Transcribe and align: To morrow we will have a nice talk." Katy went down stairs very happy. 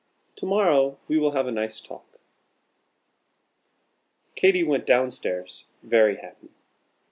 To 0.37 0.47
morrow 0.47 0.97
we 1.07 1.19
will 1.19 1.33
have 1.33 1.45
a 1.45 1.51
nice 1.51 1.79
talk." 1.79 2.17
Katy 4.33 4.63
went 4.63 4.87
down 4.87 5.11
stairs 5.11 5.65
very 5.83 6.15
happy. 6.17 6.49